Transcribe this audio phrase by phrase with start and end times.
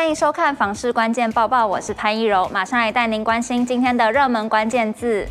[0.00, 5.26] 欢迎收看房市关键报报，我是潘一柔，马上来带您关心今天的热门关键字。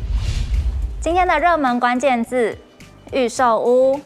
[1.00, 2.56] 今天的热门关键字：
[3.10, 4.00] 预售屋。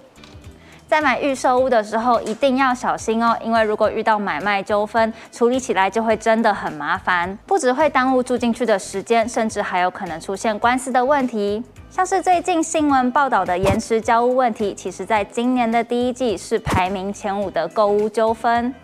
[0.88, 11.62] 在买预售屋的时候，一定要小心哦，因为如果遇到买卖纠纷，处理起来就会真的很麻烦，不只会耽误住进去的时间，甚至还有可能出现官司的问题。
[11.90, 18.74] 像是最近新闻报道的延迟交屋问题，其实在今年的第一季是排名前五的购屋纠纷。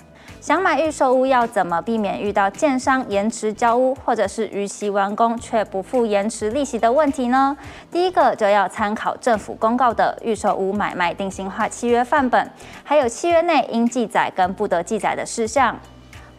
[0.40, 7.54] 想买预售屋要怎么避免遇到建商延迟交屋，或者是逾期完工却不付延迟利息的问题呢？
[7.92, 12.50] 第一个就要参考政府公告的预售屋买卖定型化契约范本，
[12.82, 15.78] 还有契约内应记载跟不得记载的事项。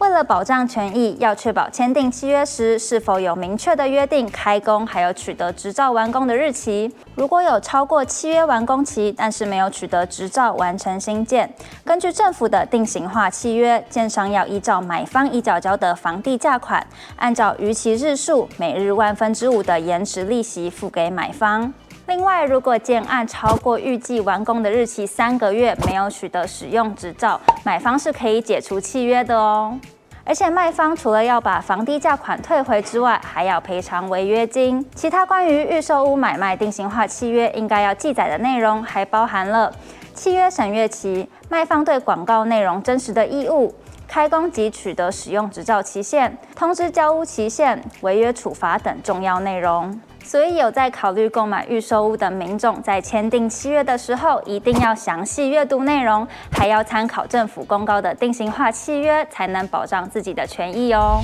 [0.02, 6.92] 为了保障权益，要确保签订契约时是否有明确的约定开工，还有取得执照完工的日期。
[7.14, 11.48] 如果有超过契约完工期，但是没有取得执照完成新建，
[11.84, 21.72] 根据政府的定型化契约，建商要依照买方已缴交的房地价款，按照逾期日数每日万分之五的延迟利息付给买方。
[22.06, 29.78] 另外，如果建案超过预计完工的日期三个月，没有取得使用执照，买方是可以解除契约的哦。
[30.24, 34.84] 而且卖方除了要把房地价款退回之外，还要赔偿违约金。
[34.94, 39.72] 其他关于预售屋买卖定型化契约应该要记载的内容，还包含了
[40.14, 43.74] 契约审阅期、卖方对广告内容真实的义务、
[44.06, 50.00] 开工及取得使用执照期限、通知交屋期限、违约处罚等重要内容。
[50.24, 61.20] 所以有在考虑购买预售屋的民众，在签订契约的时候，一定要详细阅读内容，还要参考政府公告的定型化契约，才能保障自己的权益哦。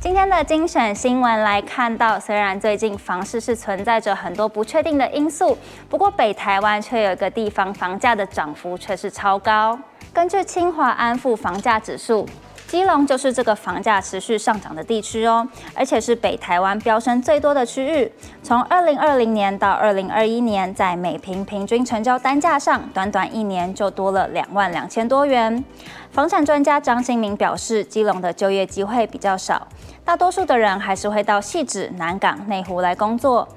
[0.00, 5.56] 今天的精选新闻来看到，虽然最近房市是存在着很多不确定的因素，
[5.88, 9.78] 不过北台湾却有一个地方房价的涨幅却是超高。
[10.12, 12.28] 根据清华安富房价指数。
[12.68, 18.12] 基隆就是这个房价持续上涨的地区哦，而且是北台湾飙升最多的区域。
[18.42, 25.64] 从二零二零年到二零二一年，在每坪平均成交单价上，短短一年就多了两万两千多元。
[26.12, 29.66] 房产专家张新明表示，基隆的就业机会比较少，
[30.04, 33.48] 大多数的人还是会到汐止、南港、内湖来工作。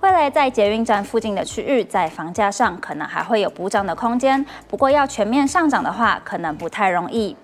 [0.00, 7.36] 未来在捷运站附近的区域，在房价上可能还会有补涨的空间，不过要全面上涨的话，可能不太容易。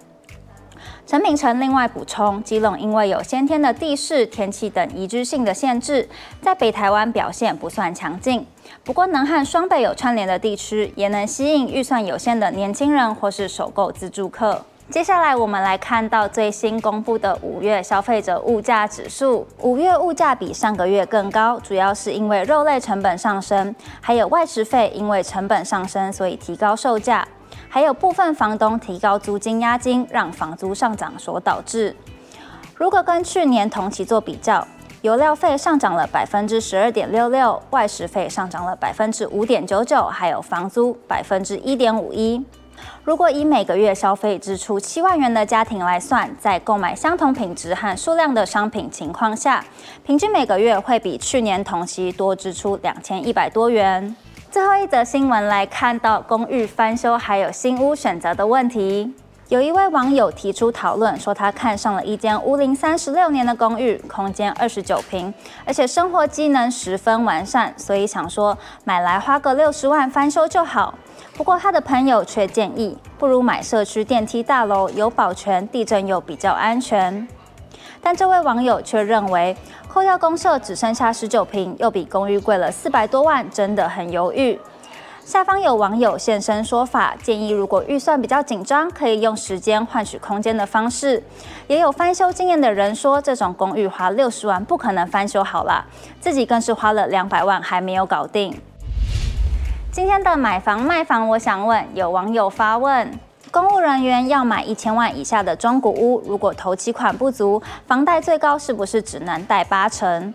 [1.06, 6.08] 陈炳成另外补充，基隆因为有先天的地势、天气等宜居性的限制，
[6.42, 8.46] 在北台湾表现不算强劲。
[8.82, 14.64] 不过，能和双北有串联的地区，也能吸引预算有限的年轻人或是首购自住客。
[14.88, 19.44] 接下来，我们来看到最新公布的五月消费者物价指数。
[19.60, 27.26] 五月物价比上个月更高，主要是因为肉类成本上升，还有外食费因为成本上升，所以提高售价。
[27.76, 31.94] 还有部分房东提高租金押金，让房租上涨所导致。
[32.74, 34.66] 如果跟去年同期做比较，
[35.02, 42.42] 油料费上涨了百分之十二点六六，外食费上涨了百分之五点九九，还有房租百分之一点五一。
[43.04, 49.62] 如果以每个月消费支出七万元的家庭来算，在购买相同品质和数量的商品情况下，
[50.02, 54.16] 平均每个月会比去年同期多支出两千一百多元。
[54.56, 59.12] 最后一则新闻来看到公寓翻修还有新屋选择的问题。
[59.50, 65.34] 有一位网友提出讨论，说他看上了一间屋龄三十六年的公寓，空间二十九平，
[65.66, 70.94] 而且生活机能十分完善，所以想说买来花个六十万翻修就好。
[71.34, 77.28] 不过他的朋友却建议，不如买社区电梯大楼，有保全，地震又比较安全。
[78.06, 79.56] 但这位网友却认为。
[79.88, 84.60] 扣掉公社只剩下十九平，又比公寓贵了四百多万，真的很犹豫。
[85.24, 91.20] 下方有网友现身说法，建议如果预算比较紧张，可以用时间换取空间的方式。
[91.66, 95.86] 也有翻修经验的人说，这种公寓花六十万不可能翻修好了，
[96.20, 98.60] 自己更是花了两百万还没有搞定。
[99.90, 103.18] 今天的买房卖房，我想问，有网友发问。
[103.56, 110.34] 公务人员要买一千万以下的中古屋，如果头期款不足，房贷最高是不是只能贷八成？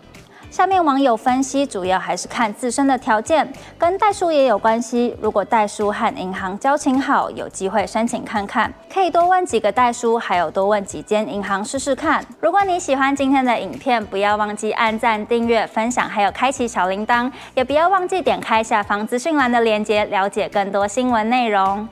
[0.50, 5.16] 下面网友分析，主要还是看自身的条件，跟代书也有关系。
[5.20, 12.26] 如果代书和银行交情好，有机会申请看看，可以多问几个代书，还有多问几间银行试试看。
[12.40, 21.86] 如果你喜欢今天的影片，不要忘记按赞、订阅、分享，还有开启小铃铛，也不要忘记点开下方资讯栏的链接，了解更多新闻内容。